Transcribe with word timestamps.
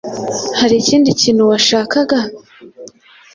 Hari 0.59 0.75
ikindi 0.81 1.09
kintu 1.21 1.43
washakaga? 1.51 2.19